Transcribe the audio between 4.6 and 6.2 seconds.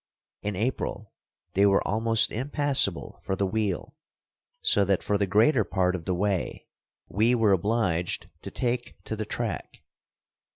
so that for the greater part of the